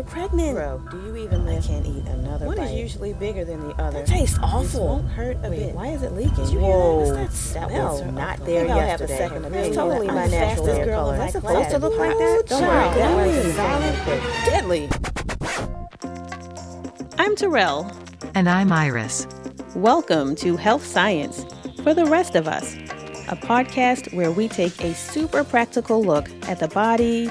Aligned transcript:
We're 0.00 0.06
pregnant. 0.06 0.54
Bro, 0.56 0.78
do 0.90 0.96
you 1.08 1.16
even 1.18 1.44
live? 1.44 1.62
I 1.62 1.66
can't 1.66 1.84
eat 1.86 2.06
another 2.06 2.46
One 2.46 2.56
bite. 2.56 2.70
is 2.70 2.72
usually 2.72 3.12
bigger 3.12 3.44
than 3.44 3.68
the 3.68 3.74
other. 3.74 3.98
That 3.98 4.06
tastes 4.06 4.38
This 4.38 4.74
won't 4.74 5.06
hurt 5.10 5.36
a 5.44 5.50
Wait, 5.50 5.58
bit. 5.58 5.74
why 5.74 5.88
is 5.88 6.02
it 6.02 6.12
leaking? 6.14 6.36
Did 6.36 6.48
you 6.54 6.58
hear 6.60 6.70
that? 6.70 7.20
What's 7.20 7.52
that 7.52 7.60
that 7.60 7.68
smell? 7.68 7.92
was 8.02 8.12
not 8.14 8.40
I 8.40 8.44
there 8.46 8.60
think 8.60 8.70
I'll 8.70 8.78
have 8.80 8.86
a 9.02 9.04
yesterday. 9.04 9.18
second 9.18 9.44
It's 9.44 9.46
opinion. 9.54 9.74
totally 9.74 10.08
I'm 10.08 10.14
my 10.14 10.26
natural 10.28 10.66
hair 10.68 10.84
girl 10.86 11.00
color. 11.02 11.12
in 11.12 11.18
my 11.18 11.26
Is 11.26 11.34
it 11.34 11.40
supposed 11.42 11.70
to 11.70 11.78
look 11.78 11.98
like 11.98 12.16
that? 12.16 12.42
Don't 12.46 12.62
worry, 12.62 12.70
Child, 12.70 12.96
that 12.96 13.26
was 13.26 13.44
was 13.44 13.54
solid. 13.54 14.44
Deadly. 14.46 14.88
I'm 17.18 17.36
Terrell. 17.36 17.92
And 18.34 18.48
I'm 18.48 18.72
Iris. 18.72 19.26
Welcome 19.76 20.34
to 20.36 20.56
Health 20.56 20.86
Science 20.86 21.44
for 21.82 21.92
the 21.92 22.06
Rest 22.06 22.36
of 22.36 22.48
Us, 22.48 22.72
a 23.28 23.36
podcast 23.36 24.14
where 24.14 24.30
we 24.32 24.48
take 24.48 24.82
a 24.82 24.94
super 24.94 25.44
practical 25.44 26.02
look 26.02 26.30
at 26.48 26.58
the 26.58 26.68
body, 26.68 27.30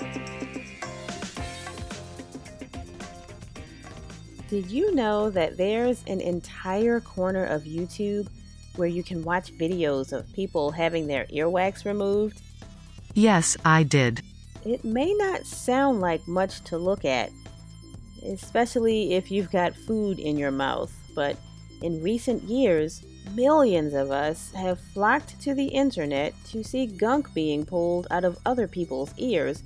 Did 4.51 4.69
you 4.69 4.93
know 4.93 5.29
that 5.29 5.55
there's 5.55 6.03
an 6.07 6.19
entire 6.19 6.99
corner 6.99 7.45
of 7.45 7.63
YouTube 7.63 8.27
where 8.75 8.89
you 8.89 9.01
can 9.01 9.23
watch 9.23 9.53
videos 9.53 10.11
of 10.11 10.29
people 10.33 10.71
having 10.71 11.07
their 11.07 11.23
earwax 11.27 11.85
removed? 11.85 12.41
Yes, 13.13 13.55
I 13.63 13.83
did. 13.83 14.21
It 14.65 14.83
may 14.83 15.13
not 15.13 15.45
sound 15.45 16.01
like 16.01 16.27
much 16.27 16.59
to 16.65 16.77
look 16.77 17.05
at, 17.05 17.31
especially 18.25 19.13
if 19.13 19.31
you've 19.31 19.51
got 19.51 19.73
food 19.73 20.19
in 20.19 20.37
your 20.37 20.51
mouth, 20.51 20.93
but 21.15 21.37
in 21.81 22.03
recent 22.03 22.43
years, 22.43 23.05
millions 23.33 23.93
of 23.93 24.11
us 24.11 24.51
have 24.51 24.81
flocked 24.81 25.39
to 25.43 25.55
the 25.55 25.67
internet 25.67 26.33
to 26.47 26.61
see 26.61 26.87
gunk 26.87 27.33
being 27.33 27.65
pulled 27.65 28.05
out 28.11 28.25
of 28.25 28.37
other 28.45 28.67
people's 28.67 29.13
ears. 29.15 29.63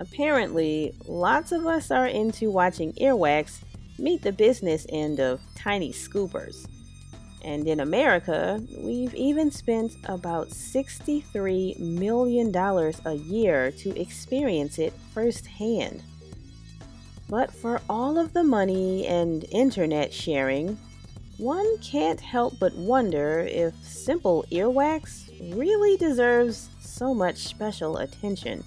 Apparently, 0.00 0.92
lots 1.06 1.52
of 1.52 1.68
us 1.68 1.92
are 1.92 2.08
into 2.08 2.50
watching 2.50 2.92
earwax 2.94 3.60
meet 3.98 4.22
the 4.22 4.32
business 4.32 4.86
end 4.88 5.20
of 5.20 5.40
tiny 5.54 5.92
scoopers. 5.92 6.66
And 7.42 7.68
in 7.68 7.80
America, 7.80 8.60
we've 8.78 9.14
even 9.14 9.50
spent 9.50 9.96
about 10.06 10.48
$63 10.48 11.78
million 11.78 12.54
a 12.56 13.14
year 13.14 13.70
to 13.70 14.00
experience 14.00 14.78
it 14.78 14.92
firsthand. 15.14 16.02
But 17.28 17.52
for 17.52 17.80
all 17.88 18.18
of 18.18 18.32
the 18.32 18.44
money 18.44 19.06
and 19.06 19.44
internet 19.50 20.12
sharing, 20.12 20.78
one 21.38 21.78
can't 21.78 22.20
help 22.20 22.58
but 22.58 22.74
wonder 22.74 23.40
if 23.40 23.74
simple 23.84 24.44
earwax 24.50 25.28
really 25.54 25.96
deserves 25.98 26.68
so 26.80 27.14
much 27.14 27.36
special 27.36 27.98
attention. 27.98 28.64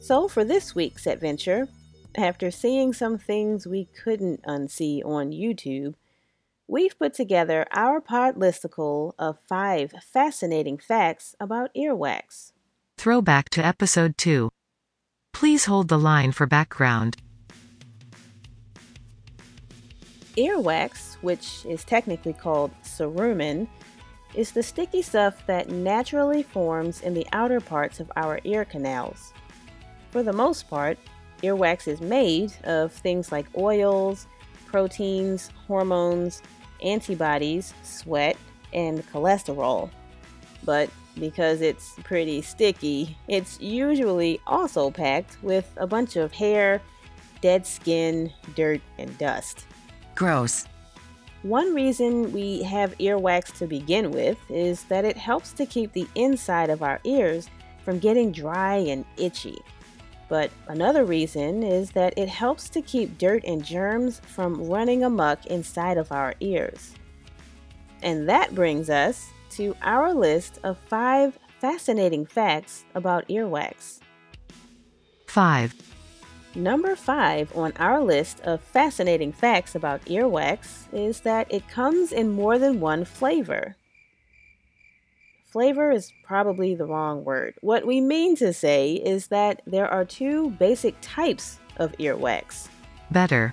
So, 0.00 0.26
for 0.26 0.42
this 0.42 0.74
week's 0.74 1.06
adventure, 1.06 1.68
after 2.16 2.50
seeing 2.50 2.92
some 2.92 3.18
things 3.18 3.66
we 3.66 3.86
couldn't 4.04 4.42
unsee 4.42 5.04
on 5.04 5.30
YouTube, 5.30 5.94
we've 6.66 6.98
put 6.98 7.14
together 7.14 7.66
our 7.72 8.00
pod 8.00 8.36
listicle 8.36 9.12
of 9.18 9.38
five 9.48 9.92
fascinating 10.12 10.78
facts 10.78 11.34
about 11.40 11.70
earwax. 11.76 12.52
Throwback 12.98 13.48
to 13.50 13.64
episode 13.64 14.18
2. 14.18 14.50
Please 15.32 15.64
hold 15.66 15.88
the 15.88 15.98
line 15.98 16.32
for 16.32 16.46
background. 16.46 17.16
Earwax, 20.36 21.14
which 21.22 21.64
is 21.66 21.84
technically 21.84 22.32
called 22.32 22.70
cerumen, 22.82 23.68
is 24.34 24.52
the 24.52 24.62
sticky 24.62 25.02
stuff 25.02 25.44
that 25.46 25.70
naturally 25.70 26.42
forms 26.42 27.00
in 27.00 27.14
the 27.14 27.26
outer 27.32 27.60
parts 27.60 28.00
of 28.00 28.12
our 28.16 28.40
ear 28.44 28.64
canals. 28.64 29.32
For 30.10 30.22
the 30.22 30.32
most 30.32 30.68
part, 30.68 30.98
earwax 31.42 31.88
is 31.88 32.00
made 32.00 32.52
of 32.64 32.92
things 32.92 33.32
like 33.32 33.46
oils, 33.56 34.26
proteins, 34.66 35.50
hormones, 35.66 36.42
antibodies, 36.82 37.74
sweat, 37.82 38.36
and 38.72 39.06
cholesterol. 39.12 39.90
But 40.64 40.90
because 41.18 41.60
it's 41.60 41.94
pretty 42.04 42.42
sticky, 42.42 43.16
it's 43.28 43.60
usually 43.60 44.40
also 44.46 44.90
packed 44.90 45.42
with 45.42 45.70
a 45.76 45.86
bunch 45.86 46.16
of 46.16 46.32
hair, 46.32 46.80
dead 47.40 47.66
skin, 47.66 48.32
dirt, 48.54 48.80
and 48.98 49.16
dust. 49.18 49.66
Gross. 50.14 50.66
One 51.42 51.74
reason 51.74 52.32
we 52.32 52.62
have 52.64 52.96
earwax 52.98 53.56
to 53.58 53.66
begin 53.66 54.10
with 54.10 54.38
is 54.50 54.84
that 54.84 55.06
it 55.06 55.16
helps 55.16 55.52
to 55.54 55.64
keep 55.64 55.92
the 55.92 56.06
inside 56.14 56.68
of 56.68 56.82
our 56.82 57.00
ears 57.04 57.48
from 57.82 57.98
getting 57.98 58.30
dry 58.30 58.76
and 58.76 59.06
itchy. 59.16 59.58
But 60.30 60.52
another 60.68 61.04
reason 61.04 61.64
is 61.64 61.90
that 61.90 62.14
it 62.16 62.28
helps 62.28 62.68
to 62.70 62.80
keep 62.80 63.18
dirt 63.18 63.42
and 63.44 63.64
germs 63.64 64.20
from 64.20 64.68
running 64.68 65.02
amuck 65.02 65.44
inside 65.46 65.98
of 65.98 66.12
our 66.12 66.34
ears. 66.38 66.94
And 68.02 68.28
that 68.28 68.54
brings 68.54 68.88
us 68.88 69.30
to 69.50 69.76
our 69.82 70.14
list 70.14 70.60
of 70.62 70.78
five 70.78 71.36
fascinating 71.58 72.24
facts 72.24 72.84
about 72.94 73.26
earwax. 73.28 73.98
5. 75.26 75.74
Number 76.54 76.94
five 76.94 77.56
on 77.56 77.72
our 77.76 78.00
list 78.00 78.40
of 78.42 78.60
fascinating 78.60 79.32
facts 79.32 79.74
about 79.74 80.04
earwax 80.04 80.92
is 80.92 81.20
that 81.22 81.52
it 81.52 81.68
comes 81.68 82.12
in 82.12 82.30
more 82.30 82.56
than 82.56 82.80
one 82.80 83.04
flavor. 83.04 83.76
Flavor 85.50 85.90
is 85.90 86.12
probably 86.22 86.76
the 86.76 86.84
wrong 86.86 87.24
word. 87.24 87.54
What 87.60 87.84
we 87.84 88.00
mean 88.00 88.36
to 88.36 88.52
say 88.52 88.92
is 88.92 89.26
that 89.28 89.62
there 89.66 89.88
are 89.88 90.04
two 90.04 90.50
basic 90.50 90.94
types 91.00 91.58
of 91.78 91.90
earwax. 91.98 92.68
Better. 93.10 93.52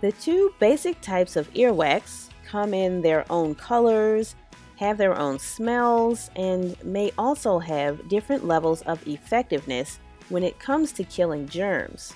The 0.00 0.10
two 0.10 0.52
basic 0.58 1.00
types 1.00 1.36
of 1.36 1.52
earwax 1.54 2.30
come 2.44 2.74
in 2.74 3.02
their 3.02 3.24
own 3.30 3.54
colors, 3.54 4.34
have 4.76 4.98
their 4.98 5.16
own 5.16 5.38
smells, 5.38 6.28
and 6.34 6.76
may 6.84 7.12
also 7.16 7.60
have 7.60 8.08
different 8.08 8.44
levels 8.44 8.82
of 8.82 9.06
effectiveness 9.06 10.00
when 10.28 10.42
it 10.42 10.58
comes 10.58 10.90
to 10.90 11.04
killing 11.04 11.46
germs. 11.46 12.14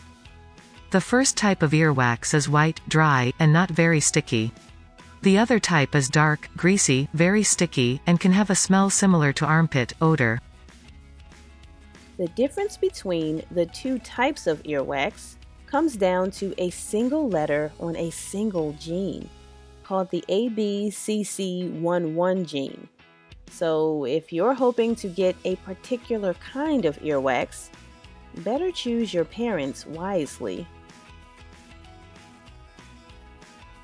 The 0.90 1.00
first 1.00 1.36
type 1.36 1.62
of 1.62 1.70
earwax 1.70 2.34
is 2.34 2.48
white, 2.48 2.80
dry, 2.88 3.32
and 3.38 3.52
not 3.52 3.70
very 3.70 4.00
sticky. 4.00 4.52
The 5.22 5.36
other 5.36 5.58
type 5.58 5.94
is 5.94 6.08
dark, 6.08 6.48
greasy, 6.56 7.10
very 7.12 7.42
sticky, 7.42 8.00
and 8.06 8.18
can 8.18 8.32
have 8.32 8.48
a 8.48 8.54
smell 8.54 8.88
similar 8.88 9.34
to 9.34 9.44
armpit 9.44 9.92
odor. 10.00 10.40
The 12.16 12.28
difference 12.28 12.78
between 12.78 13.42
the 13.50 13.66
two 13.66 13.98
types 13.98 14.46
of 14.46 14.62
earwax 14.62 15.36
comes 15.66 15.96
down 15.96 16.30
to 16.32 16.54
a 16.56 16.70
single 16.70 17.28
letter 17.28 17.70
on 17.78 17.96
a 17.96 18.08
single 18.10 18.72
gene 18.72 19.28
called 19.84 20.08
the 20.10 20.24
ABCC11 20.28 22.46
gene. 22.46 22.88
So, 23.50 24.06
if 24.06 24.32
you're 24.32 24.54
hoping 24.54 24.94
to 24.96 25.08
get 25.08 25.36
a 25.44 25.56
particular 25.56 26.32
kind 26.34 26.84
of 26.86 26.98
earwax, 27.00 27.68
better 28.38 28.70
choose 28.70 29.12
your 29.12 29.26
parents 29.26 29.84
wisely. 29.84 30.66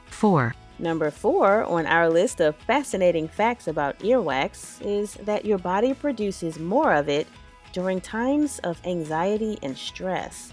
4. 0.07 0.55
Number 0.79 1.11
four 1.11 1.65
on 1.65 1.87
our 1.87 2.09
list 2.09 2.41
of 2.41 2.55
fascinating 2.55 3.29
facts 3.29 3.67
about 3.67 3.99
earwax 4.01 4.81
is 4.85 5.15
that 5.25 5.45
your 5.45 5.59
body 5.59 5.95
produces 5.95 6.59
more 6.59 6.93
of 6.93 7.09
it 7.09 7.27
during 7.73 8.01
times 8.01 8.59
of 8.61 8.81
anxiety 8.85 9.59
and 9.63 9.77
stress. 9.77 10.53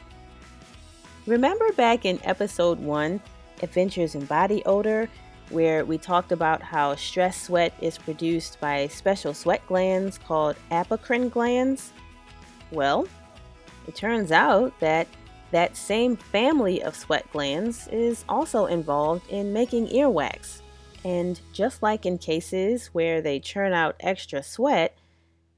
Remember 1.26 1.72
back 1.74 2.06
in 2.06 2.20
episode 2.24 2.80
one, 2.80 3.22
Adventures 3.62 4.16
in 4.16 4.26
Body 4.26 4.64
Odor, 4.66 5.10
where 5.50 5.86
we 5.86 5.98
talked 5.98 6.32
about 6.32 6.62
how 6.62 6.96
stress 6.96 7.42
sweat 7.44 7.74
is 7.82 7.98
produced 7.98 8.60
by 8.60 8.88
special 8.88 9.34
sweat 9.34 9.66
glands 9.68 10.18
called 10.18 10.56
apocrine 10.72 11.30
glands? 11.30 11.94
Well, 12.72 13.08
it 13.88 13.96
turns 13.96 14.32
out 14.32 14.78
that 14.80 15.08
that 15.54 15.78
same 15.78 16.18
family 16.18 16.82
of 16.82 16.96
sweat 16.96 17.32
glands 17.32 17.88
is 17.92 18.26
also 18.28 18.66
involved 18.66 19.30
in 19.30 19.54
making 19.54 19.88
earwax. 19.88 20.62
And 21.06 21.40
just 21.54 21.84
like 21.84 22.06
in 22.08 22.18
cases 22.18 22.88
where 22.88 23.22
they 23.22 23.40
churn 23.40 23.72
out 23.72 23.96
extra 24.00 24.42
sweat, 24.42 24.98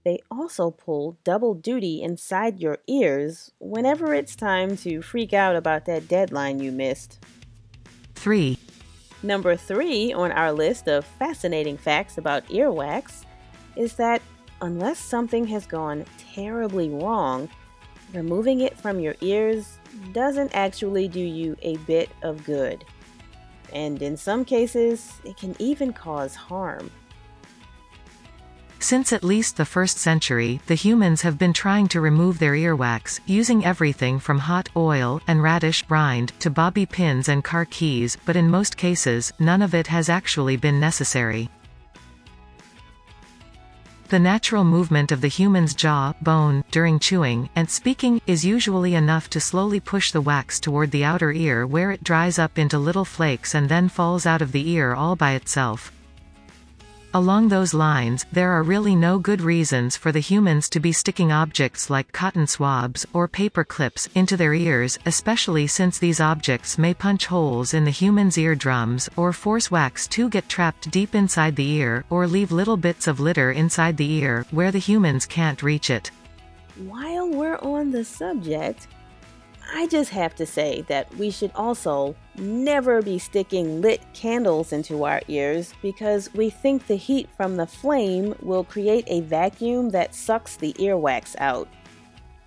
they 0.03 0.19
also 0.29 0.69
pull 0.69 1.17
double 1.23 1.53
duty 1.53 2.01
inside 2.03 2.59
your 2.59 2.79
ears 2.87 3.51
whenever 3.59 4.13
it's 4.13 4.35
time 4.35 4.75
to 4.77 5.01
freak 5.01 5.33
out 5.33 5.55
about 5.55 5.85
that 5.85 6.09
deadline 6.09 6.59
you 6.59 6.71
missed. 6.73 7.19
3. 8.15 8.57
Number 9.23 9.55
three 9.55 10.11
on 10.11 10.31
our 10.33 10.51
list 10.51 10.87
of 10.87 11.05
fascinating 11.05 11.77
facts 11.77 12.17
about 12.17 12.45
earwax 12.49 13.23
is 13.77 13.93
that 13.93 14.21
unless 14.61 14.99
something 14.99 15.47
has 15.47 15.65
gone 15.65 16.05
terribly 16.17 16.89
wrong, 16.89 17.49
removing 18.15 18.61
it 18.61 18.77
from 18.77 18.99
your 18.99 19.15
ears 19.21 19.79
doesn't 20.13 20.55
actually 20.55 21.07
do 21.07 21.19
you 21.19 21.55
a 21.61 21.77
bit 21.77 22.09
of 22.21 22.43
good. 22.43 22.85
And 23.73 24.01
in 24.01 24.15
some 24.15 24.45
cases, 24.45 25.13
it 25.23 25.37
can 25.37 25.55
even 25.59 25.93
cause 25.93 26.35
harm. 26.35 26.91
Since 28.79 29.13
at 29.13 29.23
least 29.23 29.57
the 29.57 29.65
first 29.65 29.97
century, 29.97 30.61
the 30.67 30.75
humans 30.75 31.23
have 31.23 31.39
been 31.39 31.53
trying 31.53 31.87
to 31.87 32.01
remove 32.01 32.37
their 32.37 32.53
earwax, 32.53 33.19
using 33.25 33.65
everything 33.65 34.19
from 34.19 34.37
hot 34.37 34.69
oil 34.75 35.21
and 35.27 35.41
radish 35.41 35.83
rind 35.89 36.33
to 36.39 36.51
bobby 36.51 36.85
pins 36.85 37.27
and 37.27 37.43
car 37.43 37.65
keys, 37.65 38.15
but 38.25 38.35
in 38.35 38.49
most 38.49 38.77
cases, 38.77 39.33
none 39.39 39.63
of 39.63 39.73
it 39.73 39.87
has 39.87 40.07
actually 40.07 40.55
been 40.55 40.79
necessary. 40.79 41.49
The 44.09 44.19
natural 44.19 44.63
movement 44.63 45.11
of 45.11 45.21
the 45.21 45.27
human's 45.27 45.73
jaw, 45.73 46.13
bone, 46.21 46.63
during 46.69 46.99
chewing, 46.99 47.49
and 47.55 47.67
speaking, 47.67 48.21
is 48.27 48.45
usually 48.45 48.93
enough 48.93 49.31
to 49.31 49.39
slowly 49.39 49.79
push 49.79 50.11
the 50.11 50.21
wax 50.21 50.59
toward 50.59 50.91
the 50.91 51.03
outer 51.03 51.31
ear 51.31 51.65
where 51.65 51.89
it 51.89 52.03
dries 52.03 52.37
up 52.37 52.59
into 52.59 52.77
little 52.77 53.05
flakes 53.05 53.55
and 53.55 53.67
then 53.67 53.89
falls 53.89 54.27
out 54.27 54.43
of 54.43 54.51
the 54.51 54.69
ear 54.69 54.93
all 54.93 55.15
by 55.15 55.31
itself. 55.31 55.91
Along 57.15 57.47
those 57.47 57.73
lines, 57.73 58.25
there 58.33 58.51
are 58.51 58.61
really 58.61 58.93
no 58.93 59.17
good 59.17 59.39
reasons 59.39 59.95
for 59.95 60.11
the 60.11 60.19
humans 60.19 60.67
to 60.67 60.81
be 60.81 60.91
sticking 60.91 61.31
objects 61.31 61.89
like 61.89 62.11
cotton 62.11 62.45
swabs, 62.45 63.05
or 63.13 63.25
paper 63.25 63.63
clips, 63.63 64.09
into 64.15 64.35
their 64.35 64.53
ears, 64.53 64.99
especially 65.05 65.65
since 65.65 65.97
these 65.97 66.19
objects 66.19 66.77
may 66.77 66.93
punch 66.93 67.27
holes 67.27 67.73
in 67.73 67.85
the 67.85 67.89
human's 67.89 68.37
eardrums, 68.37 69.07
or 69.15 69.31
force 69.31 69.71
wax 69.71 70.07
to 70.07 70.27
get 70.27 70.49
trapped 70.49 70.91
deep 70.91 71.15
inside 71.15 71.55
the 71.55 71.71
ear, 71.71 72.03
or 72.09 72.27
leave 72.27 72.51
little 72.51 72.75
bits 72.75 73.07
of 73.07 73.21
litter 73.21 73.49
inside 73.53 73.95
the 73.95 74.11
ear, 74.11 74.45
where 74.51 74.73
the 74.73 74.77
humans 74.77 75.25
can't 75.25 75.63
reach 75.63 75.89
it. 75.89 76.11
While 76.75 77.29
we're 77.29 77.59
on 77.59 77.91
the 77.91 78.03
subject, 78.03 78.89
I 79.73 79.87
just 79.87 80.09
have 80.09 80.35
to 80.35 80.45
say 80.45 80.83
that 80.89 81.15
we 81.15 81.31
should 81.31 81.53
also 81.55 82.13
never 82.37 83.01
be 83.01 83.19
sticking 83.19 83.81
lit 83.81 84.01
candles 84.13 84.73
into 84.73 85.03
our 85.03 85.21
ears 85.27 85.73
because 85.81 86.33
we 86.33 86.49
think 86.49 86.87
the 86.87 86.95
heat 86.95 87.29
from 87.35 87.55
the 87.57 87.67
flame 87.67 88.35
will 88.41 88.63
create 88.63 89.05
a 89.07 89.21
vacuum 89.21 89.89
that 89.91 90.15
sucks 90.15 90.55
the 90.57 90.73
earwax 90.73 91.35
out. 91.39 91.67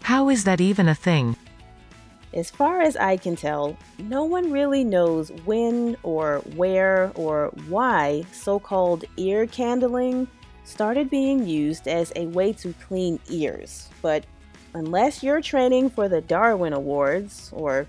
How 0.03 0.29
is 0.29 0.45
that 0.45 0.61
even 0.61 0.89
a 0.89 0.95
thing? 0.95 1.37
As 2.35 2.51
far 2.51 2.83
as 2.83 2.97
I 2.97 3.17
can 3.17 3.37
tell, 3.37 3.77
no 3.99 4.25
one 4.25 4.51
really 4.51 4.85
knows 4.85 5.33
when 5.45 5.97
or 6.03 6.39
where 6.57 7.11
or 7.15 7.53
why 7.69 8.25
so 8.33 8.59
called 8.59 9.05
ear 9.17 9.47
candling 9.47 10.29
started 10.65 11.09
being 11.09 11.47
used 11.47 11.89
as 11.89 12.13
a 12.15 12.27
way 12.27 12.53
to 12.53 12.75
clean 12.87 13.19
ears, 13.31 13.89
but 14.03 14.25
unless 14.75 15.23
you're 15.23 15.41
training 15.41 15.89
for 15.89 16.09
the 16.09 16.21
Darwin 16.21 16.75
Awards 16.75 17.51
or 17.55 17.87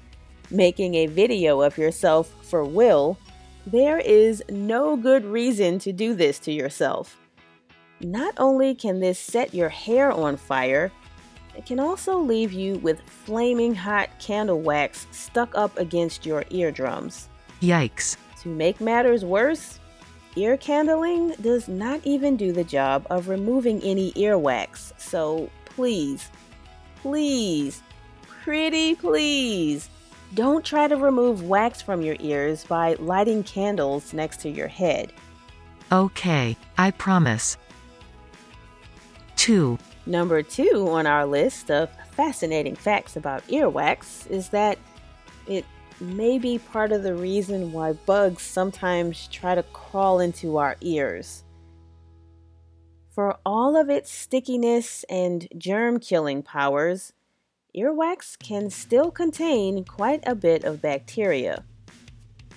making 0.52 0.96
a 0.96 1.08
video 1.08 1.62
of 1.62 1.78
yourself 1.78 2.34
for 2.42 2.64
Will, 2.64 3.18
there 3.66 4.00
is 4.00 4.44
no 4.50 4.96
good 4.96 5.26
reason 5.26 5.80
to 5.80 5.94
do 5.94 6.14
this 6.14 6.40
to 6.40 6.52
yourself. 6.52 7.18
Not 8.02 8.34
only 8.38 8.74
can 8.74 9.00
this 9.00 9.20
set 9.20 9.54
your 9.54 9.70
hair 9.70 10.12
on 10.12 10.38
fire, 10.38 10.92
it 11.56 11.66
can 11.66 11.80
also 11.80 12.18
leave 12.18 12.54
you 12.54 12.76
with 12.78 13.02
flaming 13.02 13.76
hot 13.76 14.10
candle 14.20 14.62
wax 14.62 15.08
stuck 15.12 15.54
up 15.56 15.78
against 15.78 16.26
your 16.26 16.46
eardrums. 16.50 17.28
Yikes. 17.62 18.16
To 18.44 18.50
make 18.50 18.80
matters 18.80 19.26
worse, 19.26 19.80
ear 20.38 20.56
candling 20.56 21.36
does 21.42 21.68
not 21.68 22.00
even 22.06 22.38
do 22.38 22.54
the 22.54 22.64
job 22.64 23.06
of 23.10 23.28
removing 23.28 23.82
any 23.84 24.14
earwax, 24.14 24.94
so 24.98 25.50
please 25.66 26.30
please, 27.02 27.82
pretty 28.44 28.96
please, 28.96 29.90
don't 30.34 30.64
try 30.64 30.88
to 30.88 30.96
remove 30.96 31.44
wax 31.44 31.82
from 31.82 32.02
your 32.02 32.16
ears 32.20 32.64
by 32.64 32.94
lighting 32.96 33.44
candles 33.44 34.14
next 34.14 34.42
to 34.42 34.50
your 34.50 34.68
head. 34.68 35.12
Okay, 35.92 36.56
I 36.78 36.92
promise. 36.92 37.58
2. 39.38 39.78
Number 40.06 40.42
two 40.42 40.88
on 40.90 41.08
our 41.08 41.26
list 41.26 41.72
of 41.72 41.90
fascinating 42.12 42.76
facts 42.76 43.16
about 43.16 43.48
earwax 43.48 44.30
is 44.30 44.50
that 44.50 44.78
it 45.48 45.66
may 46.02 46.38
be 46.40 46.58
part 46.58 46.92
of 46.92 47.04
the 47.04 47.16
reason 47.16 47.72
why 47.72 47.94
bugs 47.94 48.42
sometimes 48.42 49.28
try 49.28 49.56
to 49.56 49.64
crawl 49.64 50.20
into 50.20 50.58
our 50.58 50.76
ears. 50.82 51.44
For 53.12 53.38
all 53.46 53.76
of 53.76 53.90
its 53.90 54.12
stickiness 54.12 55.04
and 55.10 55.48
germ 55.58 56.00
killing 56.00 56.42
powers, 56.42 57.14
earwax 57.76 58.38
can 58.40 58.70
still 58.70 59.12
contain 59.12 59.84
quite 59.84 60.24
a 60.26 60.36
bit 60.36 60.64
of 60.64 60.82
bacteria. 60.82 61.64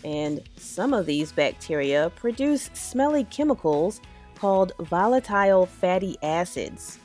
And 0.04 0.40
some 0.56 0.94
of 0.94 1.06
these 1.06 1.32
bacteria 1.32 2.10
produce 2.16 2.70
smelly 2.72 3.24
chemicals 3.24 4.00
called 4.34 4.72
volatile 4.80 5.66
fatty 5.66 6.16
acids. 6.22 6.98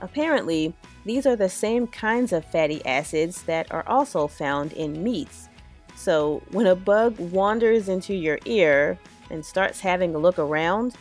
Apparently, 0.00 0.74
these 1.04 1.26
are 1.26 1.36
the 1.36 1.48
same 1.48 1.86
kinds 1.86 2.32
of 2.32 2.44
fatty 2.44 2.84
acids 2.86 3.42
that 3.42 3.70
are 3.72 3.86
also 3.88 4.26
found 4.28 4.72
in 4.72 5.02
meats. 5.02 5.48
So, 5.96 6.42
when 6.52 6.68
a 6.68 6.76
bug 6.76 7.18
wanders 7.18 7.88
into 7.88 8.14
your 8.14 8.38
ear 8.44 8.98
and 9.30 9.44
starts 9.44 9.80
having 9.80 10.14
a 10.14 10.18
look 10.18 10.38
around, 10.38 10.94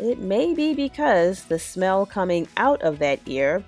it 0.00 0.18
may 0.18 0.54
be 0.54 0.72
because 0.72 1.44
the 1.44 1.58
smell 1.58 2.06
coming 2.06 2.48
out 2.56 2.80
of 2.80 2.98
that 3.00 3.20
ear 3.26 3.62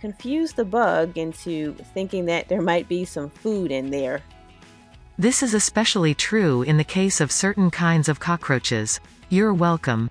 confused 0.00 0.56
the 0.56 0.64
bug 0.64 1.18
into 1.18 1.74
thinking 1.94 2.24
that 2.26 2.48
there 2.48 2.62
might 2.62 2.88
be 2.88 3.04
some 3.04 3.30
food 3.30 3.70
in 3.70 3.90
there. 3.90 4.22
This 5.18 5.42
is 5.42 5.54
especially 5.54 6.14
true 6.14 6.62
in 6.62 6.76
the 6.76 6.84
case 6.84 7.20
of 7.20 7.32
certain 7.32 7.70
kinds 7.70 8.08
of 8.08 8.20
cockroaches. 8.20 9.00
You're 9.28 9.52
welcome. 9.52 10.10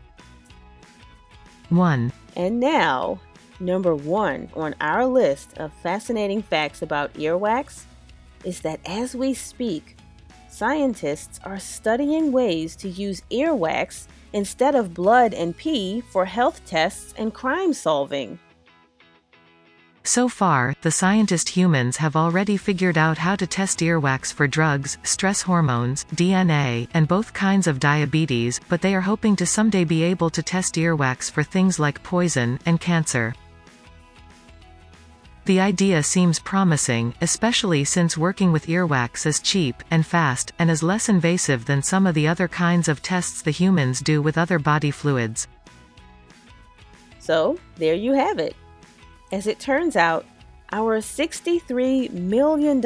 1. 1.70 2.12
And 2.36 2.60
now, 2.60 3.20
number 3.60 3.96
one 3.96 4.50
on 4.54 4.76
our 4.82 5.06
list 5.06 5.58
of 5.58 5.72
fascinating 5.82 6.42
facts 6.42 6.82
about 6.82 7.14
earwax 7.14 7.84
is 8.44 8.62
that 8.62 8.80
as 8.86 9.16
we 9.16 9.34
speak, 9.34 9.98
scientists 10.50 11.40
are 11.44 11.60
studying 11.60 12.32
ways 12.32 12.76
to 12.76 12.90
use 12.90 13.22
earwax 13.32 14.08
instead 14.34 14.76
of 14.76 14.94
blood 14.94 15.34
and 15.34 15.56
pee 15.56 16.02
for 16.12 16.26
health 16.26 16.62
tests 16.66 17.14
and 17.18 17.34
crime 17.34 17.74
solving. 17.74 18.38
So 20.08 20.30
far, 20.30 20.74
the 20.84 20.90
scientist 20.90 21.50
humans 21.50 21.98
have 21.98 22.16
already 22.16 22.56
figured 22.56 22.98
out 22.98 23.18
how 23.18 23.36
to 23.36 23.46
test 23.46 23.80
earwax 23.80 24.32
for 24.32 24.48
drugs, 24.48 24.98
stress 25.04 25.42
hormones, 25.42 26.06
DNA, 26.16 26.88
and 26.94 27.10
both 27.10 27.34
kinds 27.34 27.68
of 27.68 27.82
diabetes, 27.82 28.62
but 28.70 28.82
they 28.82 28.96
are 28.96 29.02
hoping 29.02 29.36
to 29.36 29.46
someday 29.46 29.84
be 29.84 30.04
able 30.04 30.30
to 30.30 30.42
test 30.42 30.76
earwax 30.76 31.30
for 31.30 31.44
things 31.44 31.78
like 31.78 32.02
poison 32.04 32.58
and 32.66 32.80
cancer. 32.80 33.36
The 35.44 35.60
idea 35.60 36.02
seems 36.04 36.40
promising, 36.40 37.14
especially 37.20 37.84
since 37.84 38.18
working 38.18 38.54
with 38.54 38.68
earwax 38.68 39.26
is 39.26 39.42
cheap, 39.42 39.84
and 39.92 40.06
fast, 40.06 40.54
and 40.58 40.72
is 40.72 40.82
less 40.82 41.10
invasive 41.10 41.66
than 41.66 41.84
some 41.84 42.08
of 42.08 42.16
the 42.16 42.30
other 42.30 42.48
kinds 42.48 42.88
of 42.88 43.02
tests 43.02 43.42
the 43.42 43.52
humans 43.52 44.00
do 44.00 44.22
with 44.22 44.38
other 44.38 44.58
body 44.58 44.90
fluids. 44.90 45.50
So, 47.20 47.60
there 47.76 47.94
you 47.94 48.14
have 48.14 48.40
it. 48.40 48.56
As 49.32 49.46
it 49.46 49.60
turns 49.60 49.98
out, 49.98 50.26
our 50.72 51.00
$63 51.00 52.12
million 52.12 52.80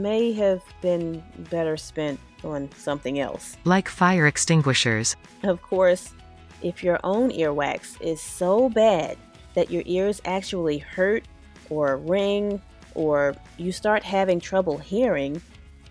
may 0.00 0.32
have 0.32 0.62
been 0.80 1.22
better 1.50 1.76
spent 1.76 2.20
on 2.44 2.70
something 2.76 3.18
else. 3.18 3.56
Like 3.64 3.88
fire 3.88 4.26
extinguishers. 4.28 5.16
Of 5.42 5.60
course, 5.62 6.14
if 6.62 6.84
your 6.84 7.00
own 7.02 7.30
earwax 7.30 8.00
is 8.00 8.20
so 8.20 8.68
bad 8.68 9.16
that 9.54 9.70
your 9.70 9.82
ears 9.86 10.20
actually 10.24 10.78
hurt 10.78 11.26
or 11.70 11.96
ring 11.96 12.62
or 12.94 13.34
you 13.56 13.72
start 13.72 14.04
having 14.04 14.38
trouble 14.38 14.78
hearing, 14.78 15.42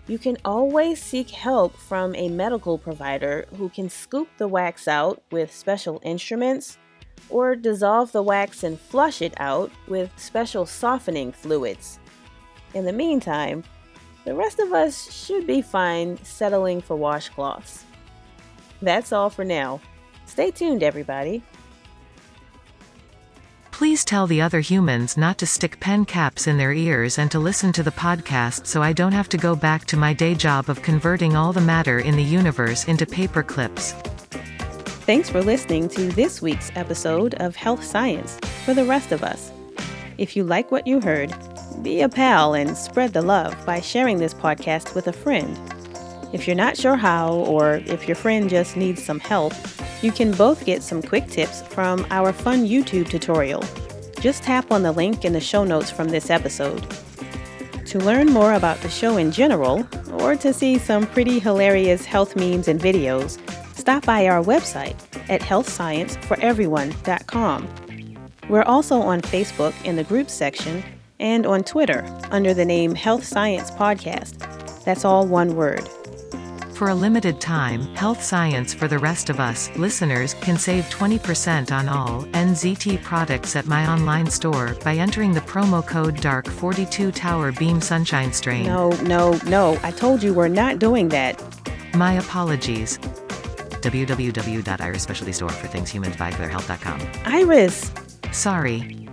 you 0.08 0.18
can 0.18 0.38
always 0.46 1.02
seek 1.02 1.30
help 1.30 1.76
from 1.76 2.16
a 2.16 2.30
medical 2.30 2.78
provider 2.78 3.46
who 3.58 3.68
can 3.68 3.90
scoop 3.90 4.30
the 4.38 4.48
wax 4.48 4.88
out 4.88 5.22
with 5.32 5.54
special 5.54 6.00
instruments 6.04 6.78
or 7.30 7.56
dissolve 7.56 8.12
the 8.12 8.24
wax 8.24 8.64
and 8.64 8.80
flush 8.80 9.22
it 9.22 9.34
out 9.38 9.72
with 9.88 10.12
special 10.18 10.66
softening 10.66 11.32
fluids. 11.32 12.00
In 12.74 12.86
the 12.86 12.94
meantime, 12.94 13.64
the 14.26 14.36
rest 14.36 14.60
of 14.60 14.74
us 14.74 15.12
should 15.14 15.48
be 15.48 15.62
fine 15.62 16.18
settling 16.24 16.82
for 16.82 16.98
washcloths. 16.98 17.84
That's 18.82 19.12
all 19.12 19.30
for 19.30 19.44
now. 19.44 19.80
Stay 20.26 20.52
tuned, 20.52 20.84
everybody. 20.84 21.44
Please 23.72 24.04
tell 24.04 24.26
the 24.26 24.42
other 24.42 24.60
humans 24.60 25.18
not 25.18 25.38
to 25.38 25.46
stick 25.46 25.80
pen 25.80 26.04
caps 26.04 26.48
in 26.48 26.58
their 26.58 26.74
ears 26.74 27.20
and 27.20 27.30
to 27.30 27.38
listen 27.38 27.72
to 27.74 27.84
the 27.84 27.92
podcast 27.92 28.66
so 28.66 28.82
I 28.82 28.92
don't 28.92 29.12
have 29.12 29.30
to 29.30 29.38
go 29.38 29.56
back 29.56 29.86
to 29.86 29.96
my 29.98 30.14
day 30.14 30.34
job 30.34 30.68
of 30.68 30.82
converting 30.82 31.36
all 31.36 31.54
the 31.54 31.62
matter 31.62 32.00
in 32.00 32.16
the 32.16 32.24
universe 32.24 32.86
into 32.86 33.06
paper 33.06 33.44
clips. 33.44 33.94
Thanks 35.08 35.30
for 35.30 35.42
listening 35.42 35.88
to 35.92 36.10
this 36.10 36.42
week's 36.42 36.70
episode 36.76 37.34
of 37.36 37.56
Health 37.56 37.82
Science 37.82 38.38
for 38.66 38.74
the 38.74 38.84
rest 38.84 39.14
of 39.14 39.24
us. 39.24 39.54
If 40.18 40.36
you 40.36 40.44
like 40.44 40.70
what 40.70 40.86
you 40.86 41.00
heard, 41.00 41.34
be 41.82 42.02
a 42.02 42.10
pal 42.10 42.56
and 42.56 42.76
spread 42.76 43.14
the 43.14 43.22
love 43.22 43.56
by 43.66 43.80
sharing 43.80 44.18
this 44.18 44.34
podcast 44.34 44.96
with 44.96 45.08
a 45.08 45.14
friend. 45.14 45.58
If 46.34 46.46
you're 46.46 46.58
not 46.58 46.76
sure 46.76 46.98
how, 46.98 47.36
or 47.36 47.76
if 47.86 48.06
your 48.06 48.16
friend 48.16 48.50
just 48.50 48.76
needs 48.76 49.02
some 49.02 49.22
help, 49.22 49.54
you 50.02 50.12
can 50.12 50.34
both 50.34 50.66
get 50.66 50.84
some 50.84 51.02
quick 51.02 51.28
tips 51.28 51.62
from 51.62 52.06
our 52.10 52.34
fun 52.34 52.68
YouTube 52.68 53.08
tutorial. 53.08 53.64
Just 54.20 54.44
tap 54.44 54.74
on 54.74 54.84
the 54.84 54.92
link 54.92 55.24
in 55.24 55.32
the 55.32 55.40
show 55.40 55.64
notes 55.64 55.90
from 55.90 56.10
this 56.10 56.30
episode. 56.30 56.86
To 57.86 58.00
learn 58.00 58.28
more 58.28 58.56
about 58.56 58.82
the 58.82 58.90
show 58.90 59.16
in 59.16 59.32
general, 59.32 59.88
or 60.20 60.36
to 60.36 60.52
see 60.52 60.78
some 60.78 61.08
pretty 61.08 61.40
hilarious 61.40 62.04
health 62.04 62.36
memes 62.36 62.68
and 62.68 62.78
videos, 62.78 63.40
stop 63.88 64.06
by 64.06 64.28
our 64.28 64.44
website 64.44 65.00
at 65.30 65.40
healthscienceforeveryone.com. 65.40 67.70
We're 68.50 68.64
also 68.64 69.00
on 69.00 69.22
Facebook 69.22 69.74
in 69.86 69.96
the 69.96 70.04
group 70.04 70.30
section 70.30 70.84
and 71.22 71.46
on 71.46 71.64
Twitter 71.64 72.06
under 72.30 72.54
the 72.54 72.66
name 72.66 72.96
Health 72.96 73.24
Science 73.24 73.72
Podcast. 73.72 74.84
That's 74.84 75.06
all 75.06 75.26
one 75.26 75.56
word. 75.56 75.88
For 76.74 76.90
a 76.90 76.96
limited 76.96 77.40
time, 77.40 77.84
Health 77.96 78.22
Science 78.22 78.74
for 78.74 78.90
the 78.90 79.00
rest 79.00 79.30
of 79.30 79.40
us 79.40 79.74
listeners 79.78 80.34
can 80.34 80.58
save 80.58 80.84
20% 80.90 81.72
on 81.72 81.88
all 81.88 82.24
NZT 82.34 83.02
products 83.04 83.56
at 83.56 83.68
my 83.68 83.90
online 83.90 84.30
store 84.30 84.76
by 84.84 84.96
entering 84.96 85.32
the 85.32 85.40
promo 85.40 85.82
code 85.88 86.18
DARK42 86.18 87.16
Tower 87.16 87.54
Beam 87.54 87.80
Sunshine 87.80 88.34
Strain. 88.34 88.66
No, 88.66 88.90
no, 89.04 89.40
no. 89.46 89.80
I 89.82 89.92
told 89.92 90.22
you 90.22 90.34
we're 90.34 90.50
not 90.50 90.78
doing 90.78 91.08
that. 91.08 91.42
My 91.96 92.16
apologies. 92.16 93.00
www.iris 93.82 95.06
for 95.56 95.68
things 95.68 95.90
humans 95.90 96.16
buy 96.16 96.32
for 96.32 96.40
their 96.40 96.50
health.com. 96.50 97.02
Iris, 97.26 97.92
Sorry. 98.32 99.08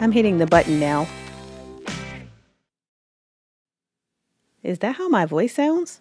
I'm 0.00 0.12
hitting 0.12 0.38
the 0.38 0.46
button 0.46 0.80
now. 0.80 1.06
Is 4.62 4.78
that 4.80 4.96
how 4.96 5.08
my 5.08 5.26
voice 5.26 5.54
sounds? 5.54 6.00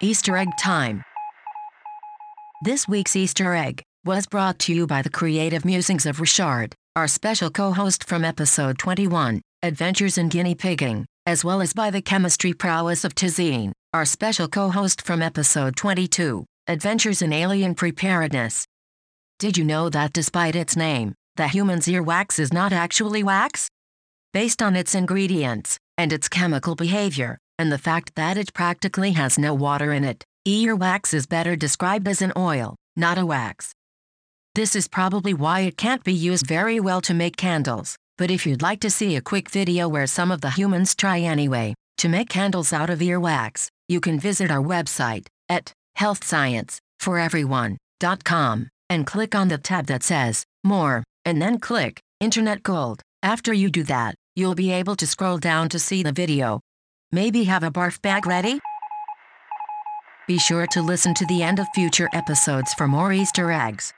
Easter 0.00 0.36
egg 0.36 0.48
time. 0.60 1.02
This 2.62 2.86
week's 2.86 3.16
Easter 3.16 3.54
egg 3.54 3.82
was 4.04 4.26
brought 4.26 4.58
to 4.60 4.74
you 4.74 4.86
by 4.86 5.02
the 5.02 5.10
creative 5.10 5.64
musings 5.64 6.04
of 6.06 6.20
Richard, 6.20 6.74
our 6.94 7.08
special 7.08 7.50
co 7.50 7.72
host 7.72 8.04
from 8.04 8.24
episode 8.24 8.78
21, 8.78 9.40
Adventures 9.62 10.18
in 10.18 10.28
Guinea 10.28 10.54
Pigging, 10.54 11.06
as 11.26 11.44
well 11.44 11.60
as 11.60 11.72
by 11.72 11.90
the 11.90 12.00
chemistry 12.00 12.52
prowess 12.52 13.04
of 13.04 13.12
Tazine, 13.12 13.72
our 13.92 14.04
special 14.04 14.46
co 14.46 14.70
host 14.70 15.02
from 15.02 15.22
episode 15.22 15.74
22, 15.74 16.46
Adventures 16.68 17.20
in 17.20 17.32
Alien 17.32 17.74
Preparedness. 17.74 18.64
Did 19.40 19.58
you 19.58 19.64
know 19.64 19.90
that 19.90 20.12
despite 20.12 20.54
its 20.54 20.76
name, 20.76 21.14
the 21.34 21.48
human's 21.48 21.86
earwax 21.88 22.38
is 22.38 22.52
not 22.52 22.72
actually 22.72 23.24
wax? 23.24 23.68
Based 24.32 24.62
on 24.62 24.76
its 24.76 24.94
ingredients 24.94 25.78
and 25.98 26.12
its 26.12 26.28
chemical 26.28 26.76
behavior, 26.76 27.38
and 27.58 27.72
the 27.72 27.78
fact 27.78 28.14
that 28.14 28.36
it 28.36 28.54
practically 28.54 29.12
has 29.12 29.36
no 29.36 29.52
water 29.52 29.92
in 29.92 30.04
it, 30.04 30.22
earwax 30.46 31.12
is 31.12 31.26
better 31.26 31.56
described 31.56 32.06
as 32.06 32.22
an 32.22 32.32
oil, 32.36 32.76
not 32.94 33.18
a 33.18 33.26
wax. 33.26 33.72
This 34.54 34.76
is 34.76 34.86
probably 34.86 35.34
why 35.34 35.60
it 35.60 35.76
can't 35.76 36.04
be 36.04 36.14
used 36.14 36.46
very 36.46 36.78
well 36.78 37.00
to 37.00 37.14
make 37.14 37.36
candles, 37.36 37.96
but 38.18 38.30
if 38.30 38.46
you'd 38.46 38.62
like 38.62 38.80
to 38.80 38.90
see 38.90 39.16
a 39.16 39.20
quick 39.20 39.50
video 39.50 39.88
where 39.88 40.06
some 40.06 40.30
of 40.30 40.40
the 40.40 40.50
humans 40.50 40.94
try 40.94 41.18
anyway 41.20 41.74
to 41.98 42.08
make 42.08 42.28
candles 42.28 42.72
out 42.72 42.90
of 42.90 43.00
earwax, 43.00 43.68
you 43.88 44.00
can 44.00 44.18
visit 44.18 44.50
our 44.50 44.62
website 44.62 45.26
at 45.48 45.72
healthscienceforeveryone.com 45.98 48.68
and 48.88 49.04
click 49.06 49.34
on 49.34 49.48
the 49.48 49.58
tab 49.58 49.86
that 49.86 50.02
says 50.02 50.44
More, 50.64 51.04
and 51.24 51.42
then 51.42 51.58
click 51.58 52.00
Internet 52.20 52.62
Gold. 52.62 53.02
After 53.22 53.52
you 53.52 53.68
do 53.70 53.82
that, 53.84 54.14
you'll 54.34 54.54
be 54.54 54.70
able 54.70 54.96
to 54.96 55.06
scroll 55.06 55.38
down 55.38 55.68
to 55.70 55.78
see 55.78 56.02
the 56.02 56.12
video. 56.12 56.60
Maybe 57.12 57.44
have 57.44 57.62
a 57.62 57.70
barf 57.70 58.02
bag 58.02 58.26
ready? 58.26 58.60
Be 60.26 60.38
sure 60.38 60.66
to 60.68 60.80
listen 60.82 61.14
to 61.14 61.26
the 61.26 61.42
end 61.42 61.58
of 61.58 61.66
future 61.74 62.08
episodes 62.12 62.74
for 62.74 62.86
more 62.88 63.12
Easter 63.12 63.52
eggs. 63.52 63.92